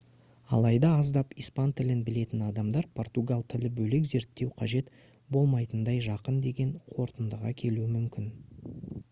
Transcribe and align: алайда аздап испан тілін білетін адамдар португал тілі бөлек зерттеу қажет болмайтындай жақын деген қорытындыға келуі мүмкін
алайда 0.59 0.87
аздап 1.01 1.35
испан 1.43 1.73
тілін 1.79 1.99
білетін 2.07 2.41
адамдар 2.45 2.87
португал 3.01 3.43
тілі 3.53 3.71
бөлек 3.81 4.09
зерттеу 4.13 4.49
қажет 4.63 4.91
болмайтындай 5.37 6.03
жақын 6.09 6.43
деген 6.49 6.75
қорытындыға 6.97 7.55
келуі 7.63 7.89
мүмкін 7.95 8.35